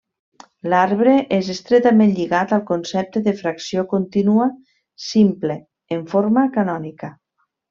[0.73, 4.49] L'arbre és estretament lligat al concepte de fracció contínua
[5.11, 5.59] simple
[5.99, 7.13] en forma canònica.